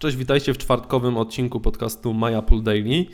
[0.00, 3.06] Cześć, witajcie w czwartkowym odcinku podcastu My Apple Daily.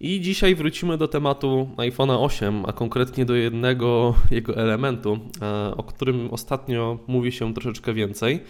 [0.00, 5.82] I dzisiaj wrócimy do tematu iPhone'a 8, a konkretnie do jednego jego elementu, e, o
[5.82, 8.40] którym ostatnio mówi się troszeczkę więcej.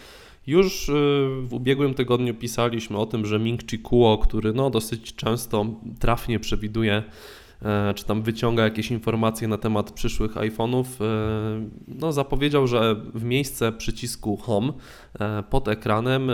[0.47, 0.93] Już e,
[1.41, 5.67] w ubiegłym tygodniu pisaliśmy o tym, że Ming Chi Kuo, który no, dosyć często
[5.99, 7.03] trafnie przewiduje
[7.63, 10.85] e, czy tam wyciąga jakieś informacje na temat przyszłych iPhone'ów,
[11.89, 14.73] no, zapowiedział, że w miejsce przycisku Home
[15.51, 16.31] pod ekranem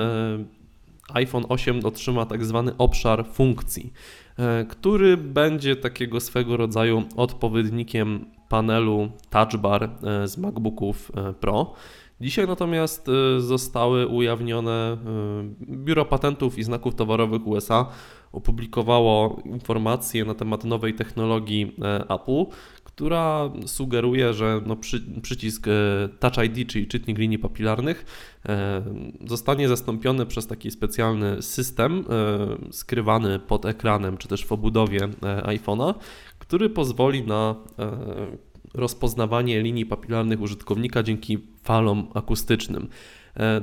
[1.09, 3.93] iPhone 8 otrzyma tak zwany obszar funkcji,
[4.39, 11.75] e, który będzie takiego swego rodzaju odpowiednikiem panelu Touch Bar e, z MacBooków e, Pro.
[12.23, 13.07] Dzisiaj natomiast
[13.39, 14.97] zostały ujawnione
[15.61, 17.87] Biuro Patentów i Znaków Towarowych USA
[18.33, 21.77] opublikowało informacje na temat nowej technologii
[22.09, 22.45] Apple,
[22.85, 25.71] która sugeruje, że no przy, przycisk e,
[26.21, 28.05] Touch ID, czyli czytnik linii papilarnych,
[28.49, 28.83] e,
[29.27, 32.05] zostanie zastąpiony przez taki specjalny system
[32.69, 35.01] e, skrywany pod ekranem, czy też w obudowie
[35.43, 35.95] iPhone'a,
[36.39, 37.55] który pozwoli na
[38.75, 42.89] rozpoznawanie linii papilarnych użytkownika dzięki falom akustycznym.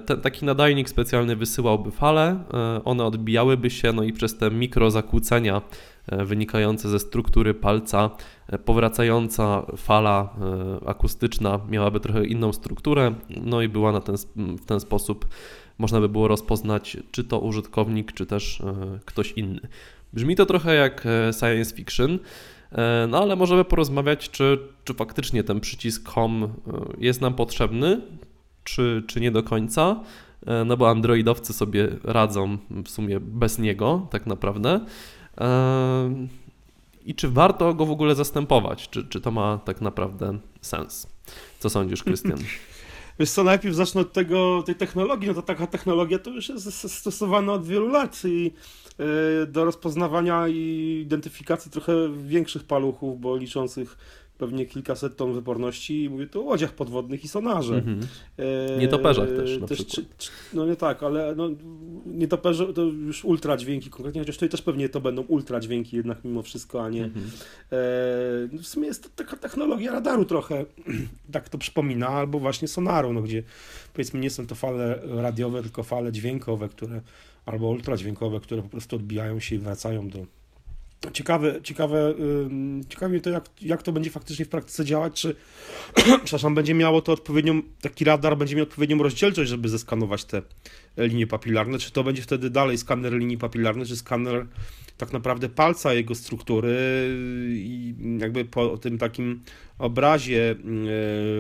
[0.05, 2.43] Ten, taki nadajnik specjalny wysyłałby fale,
[2.85, 5.61] one odbijałyby się, no i przez te mikrozakłócenia
[6.07, 8.09] wynikające ze struktury palca
[8.65, 10.29] powracająca fala
[10.83, 15.27] e, akustyczna miałaby trochę inną strukturę, no i była na ten, w ten sposób
[15.77, 19.59] można by było rozpoznać, czy to użytkownik, czy też e, ktoś inny.
[20.13, 22.19] Brzmi to trochę jak e, science fiction,
[23.07, 26.47] no ale możemy porozmawiać, czy, czy faktycznie ten przycisk Home
[26.97, 28.01] jest nam potrzebny,
[28.63, 30.03] czy, czy nie do końca.
[30.65, 34.79] No bo androidowcy sobie radzą w sumie bez niego, tak naprawdę
[37.05, 38.89] i czy warto go w ogóle zastępować?
[38.89, 41.07] Czy, czy to ma tak naprawdę sens?
[41.59, 42.37] Co sądzisz, Krystian?
[43.19, 45.27] Wiesz co, najpierw zacznę od tego, tej technologii.
[45.27, 48.51] No to taka technologia to już jest stosowana od wielu lat i
[48.99, 51.93] e, do rozpoznawania i identyfikacji trochę
[52.27, 53.97] większych paluchów, bo liczących
[54.39, 57.75] pewnie kilkaset ton wyporności i mówię tu o łodziach podwodnych i sonarze.
[57.75, 58.05] Mm -hmm.
[58.37, 61.49] e, Nietoperzach też na też, czy, czy, No nie tak, ale no,
[62.05, 66.23] nietoperze to już ultra dźwięki konkretnie, chociaż tutaj też pewnie to będą ultra dźwięki jednak
[66.23, 67.03] mimo wszystko, a nie...
[67.03, 67.27] Mm -hmm.
[67.71, 70.65] e, w sumie jest to taka technologia radaru trochę,
[71.31, 73.43] tak to przypomina, albo właśnie sonaru, no gdzie
[73.93, 77.01] powiedzmy nie są to fale radiowe, tylko fale dźwiękowe, które
[77.45, 80.38] albo ultradźwiękowe, które po prostu odbijają się i wracają do
[81.13, 82.15] Ciekawe, ciekawe,
[82.89, 85.35] ciekawe mnie to, jak, jak to będzie faktycznie w praktyce działać, czy
[86.23, 90.41] przepraszam, będzie miało to odpowiednią, taki radar będzie miał odpowiednią rozdzielczość, żeby zeskanować te
[90.97, 94.45] linie papilarne, czy to będzie wtedy dalej skaner linii papilarnych, czy skaner
[94.97, 96.77] tak naprawdę palca jego struktury
[97.53, 99.41] i jakby po tym takim
[99.79, 100.55] obrazie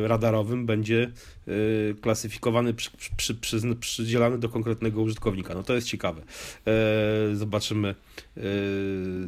[0.03, 1.11] e, radarowym będzie
[1.47, 1.51] e,
[1.93, 5.53] klasyfikowany, przy, przy, przy, przydzielany do konkretnego użytkownika.
[5.53, 6.21] No to jest ciekawe.
[6.67, 7.95] E, zobaczymy,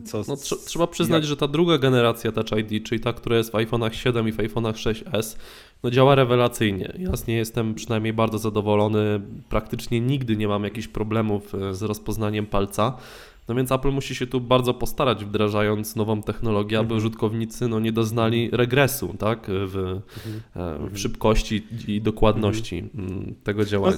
[0.05, 0.23] co...
[0.27, 1.29] No, tr trzeba przyznać, jak...
[1.29, 4.37] że ta druga generacja Touch ID, czyli ta, która jest w iPhone'ach 7 i w
[4.37, 5.37] iPhone'ach 6s,
[5.83, 6.93] no działa rewelacyjnie.
[6.99, 9.21] Ja z niej jestem przynajmniej bardzo zadowolony.
[9.49, 12.97] Praktycznie nigdy nie mam jakichś problemów z rozpoznaniem palca.
[13.51, 16.97] No więc Apple musi się tu bardzo postarać, wdrażając nową technologię, aby mhm.
[16.97, 20.85] użytkownicy no, nie doznali regresu tak, w, mhm.
[20.85, 23.35] E, w szybkości i dokładności mhm.
[23.43, 23.97] tego działania.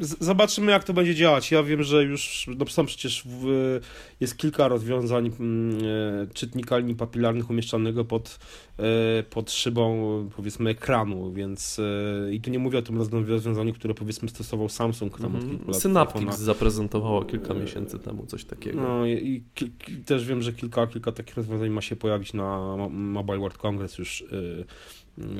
[0.00, 1.50] Zobaczymy, jak to będzie działać.
[1.50, 3.80] Ja wiem, że już no są przecież w,
[4.20, 5.78] jest kilka rozwiązań mm,
[6.22, 8.38] e, czytnika linii papilarnych umieszczanego pod,
[8.78, 13.94] e, pod szybą, powiedzmy, ekranu, więc e, i tu nie mówię o tym rozwiązaniu, które
[13.94, 15.80] powiedzmy stosował Samsung tam mm od kilku lat.
[15.80, 18.80] Synaptics zaprezentowało kilka miesięcy temu coś takiego.
[18.80, 23.38] No i, i też wiem, że kilka, kilka takich rozwiązań ma się pojawić na Mobile
[23.38, 24.24] World Congress już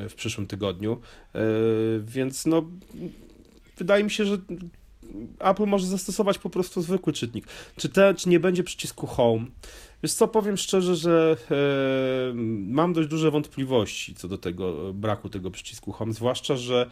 [0.09, 1.01] w przyszłym tygodniu,
[2.01, 2.63] więc no
[3.81, 4.39] wydaje mi się, że
[5.39, 7.47] Apple może zastosować po prostu zwykły czytnik.
[7.77, 9.47] Czy, te, czy nie będzie przycisku Home?
[10.03, 12.35] Wiesz co, powiem szczerze, że e,
[12.67, 16.91] mam dość duże wątpliwości co do tego braku tego przycisku Home, zwłaszcza, że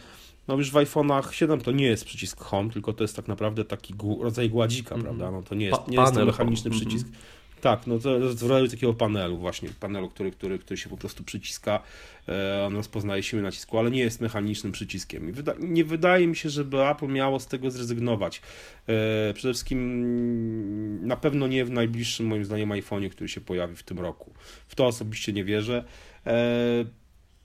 [0.49, 3.65] no już w iPhone'ach 7 to nie jest przycisk Home, tylko to jest tak naprawdę
[3.65, 5.09] taki rodzaj gładzika, mm -hmm.
[5.09, 5.31] prawda?
[5.31, 6.81] No to nie jest, nie jest to mechaniczny home.
[6.81, 7.07] przycisk.
[7.07, 7.48] Mm -hmm.
[7.61, 11.25] Tak, no to w rodzaju takiego panelu właśnie, panelu, który, który, który się po prostu
[11.25, 11.83] przyciska,
[12.29, 15.33] e, on rozpoznaje siłę nacisku, ale nie jest mechanicznym przyciskiem.
[15.59, 18.43] Nie wydaje mi się, żeby Apple miało z tego zrezygnować.
[18.87, 23.83] E, przede wszystkim na pewno nie w najbliższym moim zdaniem iPhone'ie, który się pojawi w
[23.83, 24.33] tym roku.
[24.69, 25.85] W to osobiście nie wierzę.
[26.27, 26.85] E,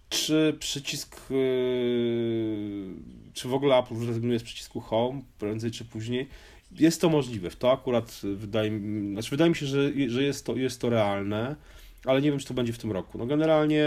[0.09, 1.21] czy przycisk,
[3.33, 6.27] czy w ogóle Apple zrezygnuje z przycisku Home prędzej czy później?
[6.79, 7.49] Jest to możliwe.
[7.49, 10.89] W to akurat wydaje mi, znaczy wydaje mi się, że, że jest, to, jest to
[10.89, 11.55] realne,
[12.05, 13.17] ale nie wiem, czy to będzie w tym roku.
[13.17, 13.85] No generalnie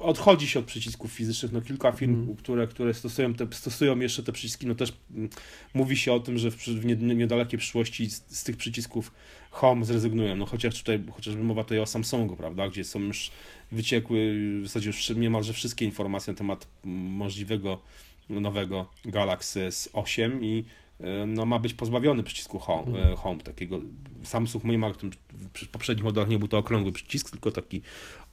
[0.00, 1.52] odchodzi się od przycisków fizycznych.
[1.52, 2.36] No, kilka firm, Mhm.
[2.36, 5.28] które, które stosują, te, stosują jeszcze te przyciski, no też mm,
[5.74, 9.12] mówi się o tym, że w, w nie- niedalekiej przyszłości z, z tych przycisków
[9.50, 10.36] Home zrezygnują.
[10.36, 13.30] No chociaż tutaj, chociażby mowa tutaj o Samsungu, prawda, gdzie są już
[13.72, 17.78] wyciekły w zasadzie już niemalże wszystkie informacje na temat mm, możliwego
[18.28, 20.64] nowego Galaxy S8 i
[21.00, 23.12] e, no, ma być pozbawiony przycisku home, Mhm.
[23.12, 23.80] e, home takiego.
[24.22, 25.10] Samsung nie ma w tym
[25.54, 27.82] w poprzednich modelach nie był to okrągły przycisk, tylko taki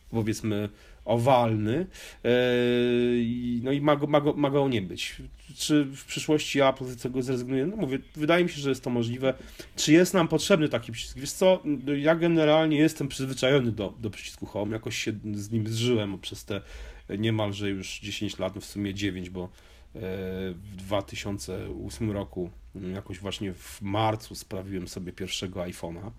[0.09, 0.69] powiedzmy
[1.05, 1.85] owalny.
[2.25, 2.29] E,
[3.63, 5.15] No i ma go, ma, go, ma go nie być.
[5.55, 7.65] Czy w przyszłości Apple z tego zrezygnuje?
[7.65, 9.33] No mówię, wydaje mi się, że jest to możliwe.
[9.75, 11.17] Czy jest nam potrzebny taki przycisk?
[11.19, 11.63] Wiesz co,
[11.97, 16.61] ja generalnie jestem przyzwyczajony do, do przycisku Home, jakoś się z nim zżyłem przez te
[17.17, 19.49] niemalże już 10 lat, no w sumie 9, bo
[19.95, 26.11] w 2008 roku, mm, jakoś właśnie w marcu sprawiłem sobie pierwszego iPhone'a,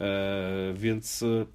[0.00, 1.46] E, więc e,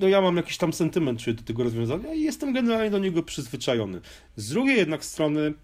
[0.00, 3.22] no ja mam jakiś tam sentyment czuję do tego rozwiązania i jestem generalnie do niego
[3.22, 4.00] przyzwyczajony.
[4.36, 5.54] Z drugiej jednak strony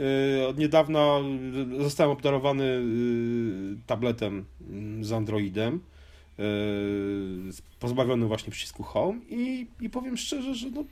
[0.00, 1.18] e, od niedawna
[1.78, 2.82] zostałem obdarowany
[3.86, 5.80] tabletem mm, z Androidem,
[7.80, 10.84] pozbawiony właśnie przycisku Home i, i powiem szczerze, że no,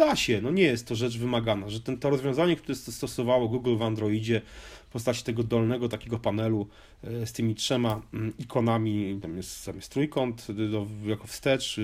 [0.00, 3.76] da się, no nie jest to rzecz wymagana, że ten, to rozwiązanie, które stosowało Google
[3.76, 4.40] w Androidzie
[4.88, 6.66] w postaci tego dolnego takiego panelu
[7.04, 11.80] e, z tymi trzema mm, ikonami, tam jest, tam jest trójkąt do, jako wstecz,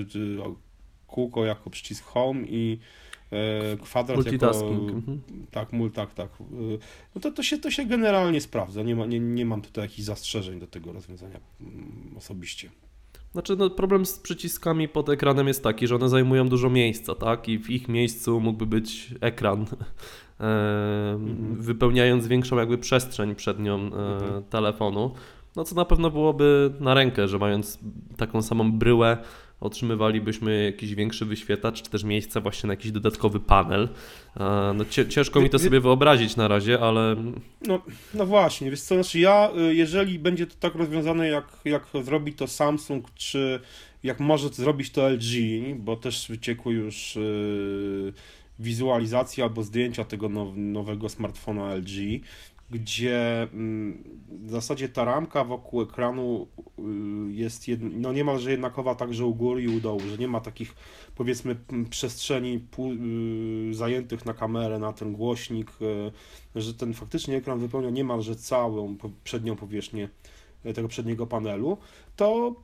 [1.07, 2.79] kółko jako przycisk home i
[3.31, 4.83] e, kwadrat Multitasking.
[4.83, 5.21] jako Mhm.
[5.51, 6.29] tak, mul, tak, tak.
[6.41, 6.79] Y,
[7.15, 8.83] No to, to, się, to się generalnie sprawdza.
[8.83, 12.69] Nie, ma, nie, nie mam tutaj jakichś zastrzeżeń do tego rozwiązania mm, osobiście.
[13.37, 17.49] Znaczy, no, problem z przyciskami pod ekranem jest taki, że one zajmują dużo miejsca, tak?
[17.49, 19.65] I w ich miejscu mógłby być ekran,
[20.39, 21.19] e,
[21.53, 24.43] wypełniając większą jakby przestrzeń przednią e, Mhm.
[24.43, 25.11] telefonu.
[25.55, 27.79] No co na pewno byłoby na rękę, że mając
[28.17, 29.17] taką samą bryłę
[29.59, 33.89] otrzymywalibyśmy jakiś większy wyświetlacz, czy też miejsce właśnie na jakiś dodatkowy panel.
[34.75, 37.15] No, ciężko mi to sobie wyobrazić na razie, ale
[37.67, 37.81] No,
[38.13, 42.33] no właśnie, wiesz co, znaczy ja, y, jeżeli będzie to tak rozwiązane, jak, jak zrobi
[42.33, 43.59] to Samsung, czy
[44.03, 45.33] jak może zrobić to LG,
[45.75, 48.13] bo też wyciekły już y,
[48.59, 52.21] wizualizacje albo zdjęcia tego now, nowego smartfona LG,
[52.69, 56.47] gdzie mm, w zasadzie ta ramka wokół ekranu
[56.79, 60.39] y, jest jed, no niemalże jednakowa także u góry i u dołu, że nie ma
[60.41, 60.75] takich
[61.15, 61.55] powiedzmy
[61.89, 62.67] przestrzeni
[63.69, 65.71] y, zajętych na kamerę, na ten głośnik,
[66.55, 70.09] y, że ten faktycznie ekran wypełnia niemalże całą przednią powierzchnię
[70.75, 71.77] tego przedniego panelu,
[72.15, 72.55] to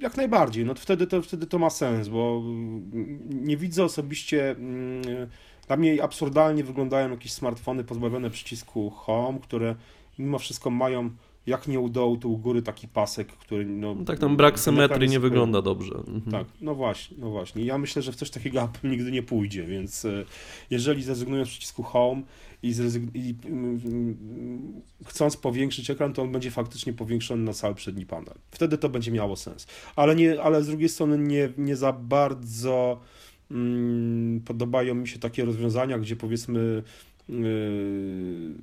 [0.00, 5.28] jak najbardziej, no wtedy to, wtedy to ma sens, bo mm, nie widzę osobiście, mm,
[5.68, 9.74] dla mnie absurdalnie wyglądają jakieś smartfony pozbawione przycisku Home, które
[10.18, 11.10] mimo wszystko mają
[11.48, 13.94] jak nie u dołu, to u góry taki pasek, który no...
[13.94, 15.94] no tak tam brak symetrii nie wygląda dobrze.
[15.94, 16.22] Mhm.
[16.32, 17.64] tak, no właśnie, no właśnie.
[17.64, 20.24] Ja myślę, że w coś takiego Apple nigdy nie pójdzie, więc e,
[20.70, 22.22] jeżeli zrezygnują z przycisku Home
[22.62, 27.74] i, zrezyg- i mm, mm, chcąc powiększyć ekran, to on będzie faktycznie powiększony na cały
[27.74, 28.34] przedni panel.
[28.50, 29.66] Wtedy to będzie miało sens.
[29.96, 33.27] Ale, nie, ale z drugiej strony nie, nie za bardzo mm,
[34.44, 36.82] podobają mi się takie rozwiązania, gdzie powiedzmy
[37.28, 38.54] yy,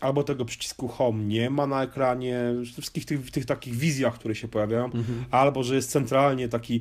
[0.00, 4.48] albo tego przycisku Home nie ma na ekranie, wszystkich tych, tych takich wizjach, które się
[4.48, 5.24] pojawiają, Mhm.
[5.30, 6.80] albo że jest centralnie taki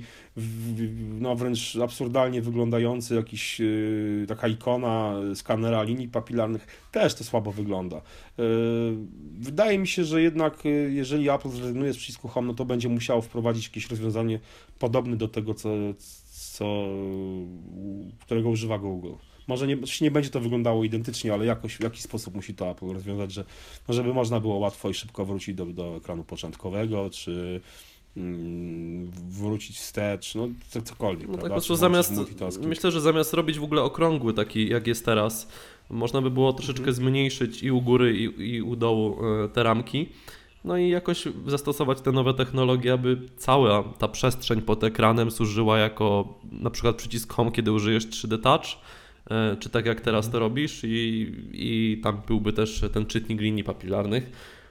[1.20, 8.02] no wręcz absurdalnie wyglądający jakiś yy, taka ikona skanera linii papilarnych, też to słabo wygląda.
[8.38, 8.44] Yy,
[9.40, 12.90] wydaje mi się, że jednak yy, jeżeli Apple zrezygnuje z przycisku Home, no to będzie
[12.90, 14.40] musiało wprowadzić jakieś rozwiązanie
[14.80, 15.70] podobne do tego, co,
[16.58, 16.86] co
[18.20, 19.14] którego używa Google.
[19.48, 22.94] Może nie, nie będzie to wyglądało identycznie, ale jakoś w jakiś sposób musi to Apple
[22.94, 23.46] rozwiązać, że,
[23.88, 27.62] no żeby można było łatwo i szybko wrócić do, do ekranu początkowego, czy
[28.18, 31.28] mm, wrócić wstecz, no co- cokolwiek.
[31.28, 31.50] No tak, prawda?
[31.50, 32.12] po prostu zamiast,
[32.68, 35.48] myślę, że zamiast robić w ogóle okrągły taki jak jest teraz,
[35.90, 36.96] można by było troszeczkę Mhm.
[36.96, 40.10] zmniejszyć i u góry i, i u dołu e, te ramki.
[40.64, 46.34] No i jakoś zastosować te nowe technologie, aby cała ta przestrzeń pod ekranem służyła jako
[46.52, 48.66] na przykład przycisk Home, kiedy użyjesz 3D Touch,
[49.60, 50.32] czy tak jak teraz Mhm.
[50.32, 54.24] to robisz i, i tam byłby też ten czytnik linii papilarnych.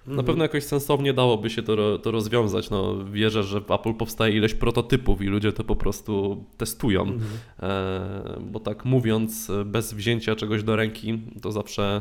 [0.06, 0.26] Na Mhm.
[0.26, 2.70] pewno jakoś sensownie dałoby się to, to rozwiązać.
[2.70, 7.02] No, wierzę, że w Apple powstaje ileś prototypów i ludzie to po prostu testują.
[7.02, 7.22] Mhm.
[7.62, 12.00] E, bo tak mówiąc, e, bez wzięcia czegoś do ręki, to zawsze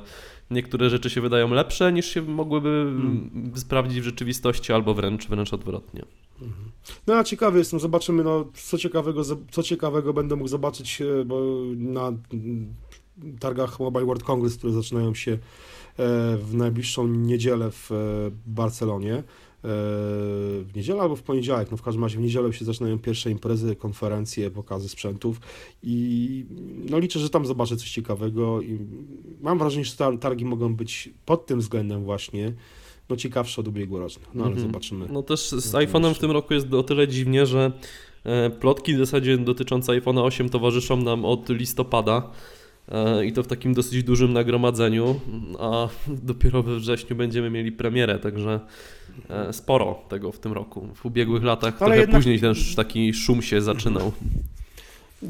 [0.52, 2.86] niektóre rzeczy się wydają lepsze niż się mogłyby
[3.56, 6.02] sprawdzić w rzeczywistości, albo wręcz, wręcz odwrotnie.
[7.08, 9.22] No ja ciekawy jestem, zobaczymy, no, co, ciekawego,
[9.52, 11.06] co ciekawego będę mógł zobaczyć e,
[11.76, 12.12] na
[13.40, 15.38] targach Mobile World Congress, które zaczynają się e,
[16.38, 17.96] w najbliższą niedzielę w e,
[18.46, 19.24] Barcelonie.
[19.64, 21.72] w niedzielę albo w poniedziałek.
[21.72, 25.42] No w każdym razie w niedzielę się zaczynają pierwsze imprezy, konferencje, pokazy sprzętów
[25.84, 26.46] i
[26.90, 28.80] no liczę, że tam zobaczę coś ciekawego i
[29.42, 32.54] mam wrażenie, że targi mogą być pod tym względem właśnie
[33.14, 34.72] no ciekawsze od ubiegłorocznych, no ale mhm.
[34.72, 35.06] zobaczymy.
[35.10, 37.72] No też z iPhone'em w tym roku jest o tyle dziwnie, że
[38.24, 42.32] e, plotki w zasadzie dotyczące iPhone'a 8 towarzyszą nam od listopada
[42.92, 45.20] e, i to w takim dosyć dużym nagromadzeniu,
[45.60, 45.88] a
[46.32, 48.60] dopiero we wrześniu będziemy mieli premierę, także
[49.30, 50.88] e, sporo tego w tym roku.
[50.96, 52.16] W ubiegłych latach Ale trochę jednak...
[52.16, 54.12] później ten taki szum się zaczynał.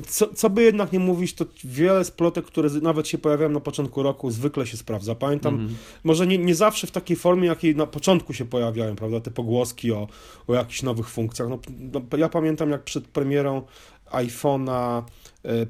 [0.07, 4.03] Co, co by jednak nie mówić, to wiele splotek, które nawet się pojawiają na początku
[4.03, 5.15] roku, zwykle się sprawdza.
[5.15, 5.73] Pamiętam, mm -hmm.
[6.03, 9.91] może nie, nie zawsze w takiej formie, jakiej na początku się pojawiają, prawda, te pogłoski
[9.91, 10.07] o,
[10.47, 11.49] o jakichś nowych funkcjach.
[11.49, 11.59] No,
[11.93, 13.61] no, ja pamiętam, jak przed premierą
[14.11, 15.03] iPhone'a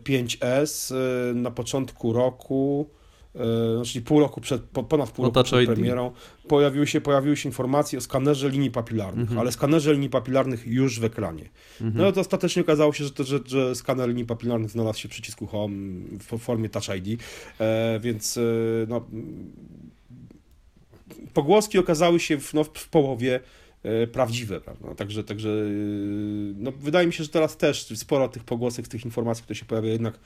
[0.04, 2.90] 5S e, e, na początku roku
[3.86, 6.12] czyli pół roku przed, ponad pół no roku przed premierą,
[6.48, 9.40] pojawiły się, pojawiły się informacje o skanerze linii papilarnych, mhm.
[9.40, 11.50] ale skanerze linii papilarnych już w ekranie.
[11.82, 12.06] Mhm.
[12.06, 15.12] No to ostatecznie okazało się, że, to, że, że skaner linii papilarnych znalazł się w
[15.12, 15.76] przycisku Home
[16.20, 17.22] w formie Touch ID,
[17.60, 18.42] e, więc e,
[18.88, 19.06] no,
[21.34, 23.40] pogłoski okazały się w, no, w połowie
[23.84, 24.96] E, prawdziwe, prawda?
[24.96, 25.54] Także, także e,
[26.56, 29.90] no, wydaje mi się, że teraz też sporo tych pogłosek, tych informacji, które się pojawia,
[29.90, 30.20] jednak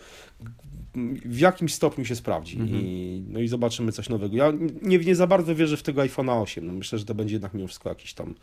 [1.25, 2.81] w jakimś stopniu się sprawdzi mhm.
[2.81, 4.35] I, no i zobaczymy coś nowego.
[4.35, 7.35] Ja nie, nie za bardzo wierzę w tego iPhone'a 8, no myślę, że to będzie
[7.35, 8.33] jednak mimo wszystko jakiś tam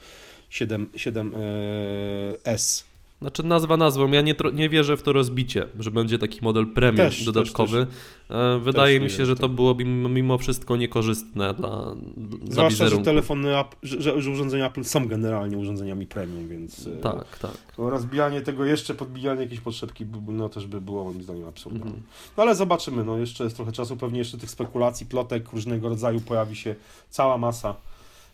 [0.51, 2.85] 7, 7S
[3.25, 6.97] znaczy nazwa nazwą, ja nie, nie wierzę w to rozbicie, że będzie taki model premium
[6.97, 7.87] też, dodatkowy.
[7.87, 7.97] Też,
[8.29, 8.63] e, też.
[8.63, 11.95] Wydaje mi się, że to byłoby mimo wszystko niekorzystne dla,
[12.43, 13.49] dla Zwłaszcza, że telefony,
[13.83, 17.57] że, że, urządzenia Apple są generalnie urządzeniami premium, więc e, tak, tak.
[17.79, 21.83] rozbijanie tego jeszcze, podbijanie jakiejś potrzebki, no też by było moim zdaniem absurdem.
[21.83, 22.03] Mhm.
[22.37, 26.21] No ale zobaczymy, no jeszcze jest trochę czasu, pewnie jeszcze tych spekulacji, plotek różnego rodzaju
[26.21, 26.75] pojawi się
[27.11, 27.75] cała masa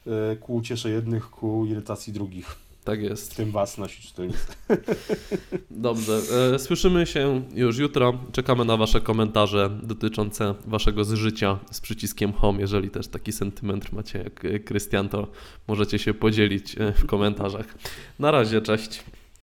[0.06, 2.69] e, ku uciesze jednych, ku irytacji drugich.
[2.90, 3.32] Tak jest.
[3.32, 4.38] W tym was czytelnicy.
[5.70, 6.20] Dobrze.
[6.54, 8.18] E, słyszymy się już jutro.
[8.32, 12.60] Czekamy na Wasze komentarze dotyczące Waszego zżycia z przyciskiem Home.
[12.60, 15.26] Jeżeli też taki sentyment macie jak Krystian, to
[15.68, 17.74] możecie się podzielić e, w komentarzach.
[18.18, 19.04] Na razie, cześć.